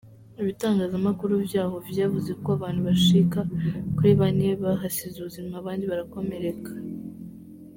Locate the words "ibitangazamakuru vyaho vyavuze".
0.41-2.31